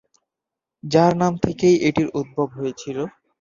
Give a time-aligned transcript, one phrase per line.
[0.83, 2.97] যার নাম থেকেই এটির উদ্ভব হয়েছিল।